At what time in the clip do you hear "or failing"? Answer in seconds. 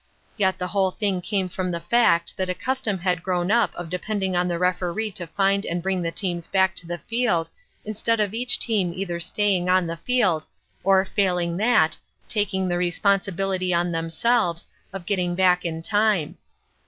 10.83-11.57